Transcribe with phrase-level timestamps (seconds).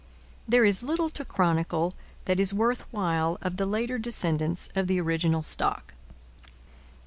[0.47, 1.93] There is little to chronicle
[2.25, 5.93] that is worth while of the later descendants of the original stock.